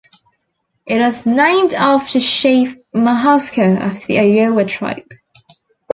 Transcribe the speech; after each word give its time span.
It 0.87 0.99
was 0.99 1.27
named 1.27 1.75
after 1.75 2.19
Chief 2.19 2.75
Mahaska 2.91 3.85
of 3.91 4.03
the 4.07 4.19
Iowa 4.19 4.65
tribe. 4.65 5.13